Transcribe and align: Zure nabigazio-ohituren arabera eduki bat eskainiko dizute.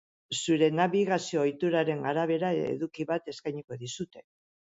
Zure 0.43 0.69
nabigazio-ohituren 0.77 2.01
arabera 2.13 2.49
eduki 2.63 3.07
bat 3.13 3.31
eskainiko 3.35 3.79
dizute. 3.85 4.27